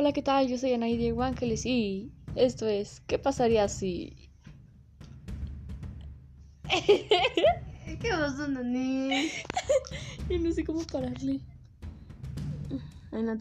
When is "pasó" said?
8.08-8.48